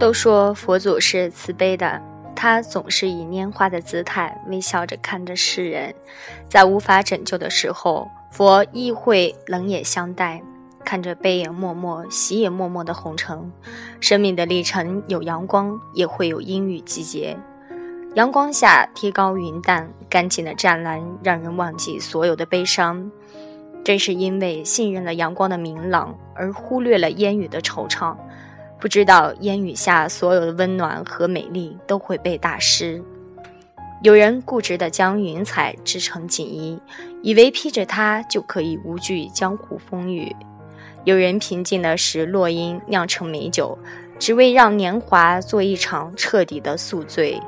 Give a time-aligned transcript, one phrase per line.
[0.00, 2.00] 都说佛祖是慈悲的，
[2.34, 5.94] 他总是以拈花的姿态微笑着看着世人，
[6.48, 10.42] 在无法拯救的时候，佛亦会冷眼相待，
[10.86, 13.52] 看着悲也默默、喜也默默的红尘。
[14.00, 17.36] 生命的历程有阳光，也会有阴雨季节。
[18.14, 23.10] 阳光下，天高云淡，干净的湛蓝让人忘记所有的悲伤。
[23.84, 28.16] 正是因为信任了阳光的明朗，而忽略了烟雨的惆怅，
[28.80, 33.02] 不知道烟雨下所有的温暖和美丽都会被打湿。
[34.02, 36.80] 有人固执地将云彩织成锦衣，
[37.22, 40.34] 以为披着它就可以无惧江湖风雨；
[41.04, 43.78] 有人平静地使落英酿成美酒，
[44.18, 47.38] 只为让年华做一场彻底的宿醉。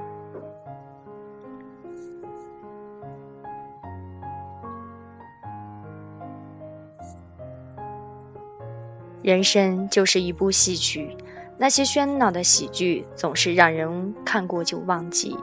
[9.23, 11.17] 人生就是一部戏曲，
[11.57, 15.37] 那些喧闹的喜剧总是让人看过就忘记，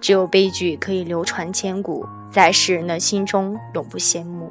[0.00, 4.50] 只有悲剧可以流传千古，在世人的心中永不谢幕。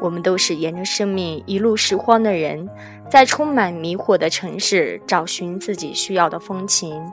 [0.00, 2.66] 我们都是沿着生命一路拾荒的人，
[3.10, 7.04] 在充满迷惑的城市找寻自己需要的风情。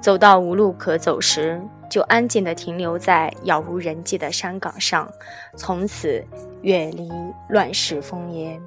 [0.00, 5.10] 走到无路可走时，就安静地停留在杳无人迹的山岗上，
[5.56, 6.22] 从此
[6.60, 7.10] 远离
[7.48, 8.60] 乱世烽烟。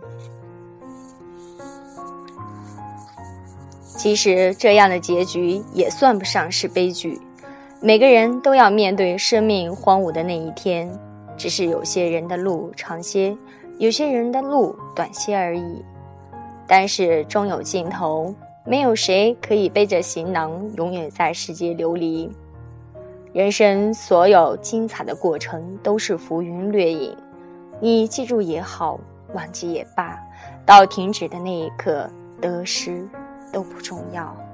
[4.08, 7.20] 其实这样的结局也算不上是悲剧，
[7.82, 10.90] 每个人都要面对生命荒芜的那一天，
[11.36, 13.38] 只是有些人的路长些，
[13.80, 15.84] 有些人的路短些而已。
[16.66, 22.32] 但是终有尽头，没有谁可以背着行囊永远在世界流离。
[23.34, 27.14] 人生所有精彩的过程都是浮云掠影，
[27.82, 28.98] 你记住也好，
[29.34, 30.18] 忘记也罢，
[30.66, 33.06] 到停止的那一刻，得失。
[33.52, 34.47] 都不重要。